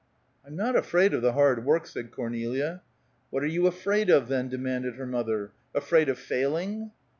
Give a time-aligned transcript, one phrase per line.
[0.43, 2.81] "I'm not afraid of the hard work," said Cornelia.
[3.29, 5.51] "What are you afraid of, then?" demanded her mother.
[5.75, 6.89] "Afraid of failing?"